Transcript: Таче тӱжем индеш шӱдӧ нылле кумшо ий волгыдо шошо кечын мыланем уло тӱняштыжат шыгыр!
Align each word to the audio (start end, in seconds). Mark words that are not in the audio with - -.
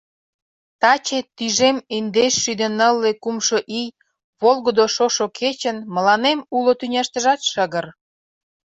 Таче 0.81 1.19
тӱжем 1.35 1.77
индеш 1.97 2.33
шӱдӧ 2.43 2.67
нылле 2.79 3.11
кумшо 3.23 3.57
ий 3.79 3.89
волгыдо 4.41 4.85
шошо 4.95 5.25
кечын 5.39 5.77
мыланем 5.93 6.39
уло 6.57 6.71
тӱняштыжат 6.79 7.39
шыгыр! 7.51 7.85